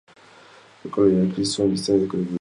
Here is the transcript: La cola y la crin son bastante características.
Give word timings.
La 0.83 0.89
cola 0.89 1.11
y 1.13 1.27
la 1.27 1.31
crin 1.31 1.45
son 1.45 1.69
bastante 1.69 2.07
características. 2.07 2.29